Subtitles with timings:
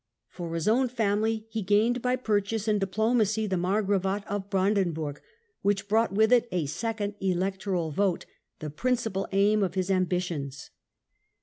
[0.29, 5.21] For his own family he gained by purchase and diplomacy the Margravate of Brandenburg,
[5.61, 8.25] which brought with it a second electo ral vote—
[8.61, 10.71] the principal aim of his ambitions.